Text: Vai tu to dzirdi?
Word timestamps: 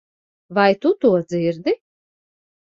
Vai 0.57 0.71
tu 0.85 0.93
to 1.05 1.13
dzirdi? 1.27 1.79